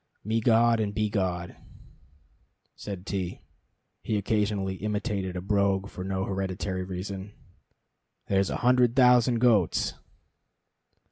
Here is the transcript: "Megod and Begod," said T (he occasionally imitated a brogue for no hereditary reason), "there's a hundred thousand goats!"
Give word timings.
"Megod 0.25 0.79
and 0.81 0.95
Begod," 0.95 1.55
said 2.75 3.05
T 3.05 3.41
(he 4.01 4.17
occasionally 4.17 4.77
imitated 4.77 5.35
a 5.35 5.41
brogue 5.41 5.89
for 5.89 6.03
no 6.03 6.23
hereditary 6.25 6.83
reason), 6.83 7.33
"there's 8.25 8.49
a 8.49 8.57
hundred 8.65 8.95
thousand 8.95 9.37
goats!" 9.37 9.93